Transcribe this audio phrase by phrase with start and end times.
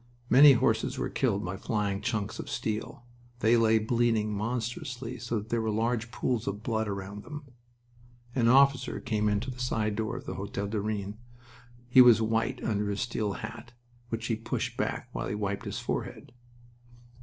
[0.31, 3.05] Many horses were killed by flying chunks of steel.
[3.41, 7.45] They lay bleeding monstrously so that there were large pools of blood around them.
[8.33, 11.19] An officer came into the side door of the Hotel du Rhin.
[11.87, 13.73] He was white under his steel hat,
[14.09, 16.31] which he pushed back while he wiped his forehead.